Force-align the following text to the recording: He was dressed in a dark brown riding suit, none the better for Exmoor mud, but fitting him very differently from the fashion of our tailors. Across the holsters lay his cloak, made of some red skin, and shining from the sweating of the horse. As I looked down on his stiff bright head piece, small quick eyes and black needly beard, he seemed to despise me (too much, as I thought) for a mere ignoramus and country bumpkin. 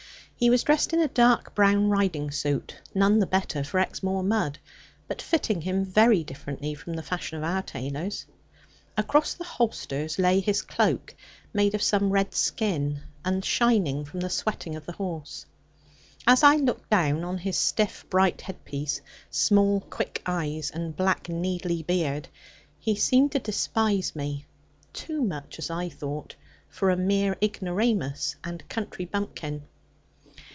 He 0.43 0.49
was 0.49 0.63
dressed 0.63 0.91
in 0.91 0.99
a 0.99 1.07
dark 1.07 1.53
brown 1.53 1.91
riding 1.91 2.31
suit, 2.31 2.75
none 2.95 3.19
the 3.19 3.27
better 3.27 3.63
for 3.63 3.79
Exmoor 3.79 4.23
mud, 4.23 4.57
but 5.07 5.21
fitting 5.21 5.61
him 5.61 5.85
very 5.85 6.23
differently 6.23 6.73
from 6.73 6.93
the 6.95 7.03
fashion 7.03 7.37
of 7.37 7.43
our 7.43 7.61
tailors. 7.61 8.25
Across 8.97 9.35
the 9.35 9.43
holsters 9.43 10.17
lay 10.17 10.39
his 10.39 10.63
cloak, 10.63 11.13
made 11.53 11.75
of 11.75 11.83
some 11.83 12.09
red 12.09 12.33
skin, 12.33 13.01
and 13.23 13.45
shining 13.45 14.03
from 14.03 14.21
the 14.21 14.31
sweating 14.31 14.75
of 14.75 14.87
the 14.87 14.93
horse. 14.93 15.45
As 16.25 16.41
I 16.41 16.55
looked 16.55 16.89
down 16.89 17.23
on 17.23 17.37
his 17.37 17.55
stiff 17.55 18.09
bright 18.09 18.41
head 18.41 18.65
piece, 18.65 18.99
small 19.29 19.81
quick 19.91 20.23
eyes 20.25 20.71
and 20.71 20.95
black 20.97 21.25
needly 21.25 21.85
beard, 21.85 22.29
he 22.79 22.95
seemed 22.95 23.33
to 23.33 23.37
despise 23.39 24.15
me 24.15 24.47
(too 24.91 25.21
much, 25.21 25.59
as 25.59 25.69
I 25.69 25.87
thought) 25.89 26.33
for 26.67 26.89
a 26.89 26.97
mere 26.97 27.37
ignoramus 27.43 28.37
and 28.43 28.67
country 28.69 29.05
bumpkin. 29.05 29.67